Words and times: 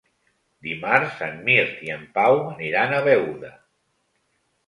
Dimarts 0.67 1.19
en 1.25 1.35
Mirt 1.49 1.83
i 1.89 1.91
en 1.97 2.07
Pau 2.17 2.39
aniran 2.55 2.95
a 2.95 3.03
Beuda. 3.09 3.53